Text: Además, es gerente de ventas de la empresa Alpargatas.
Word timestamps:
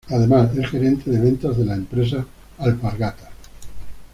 Además, 0.09 0.57
es 0.57 0.65
gerente 0.67 1.11
de 1.11 1.19
ventas 1.19 1.55
de 1.55 1.63
la 1.65 1.75
empresa 1.75 2.25
Alpargatas. 2.57 3.29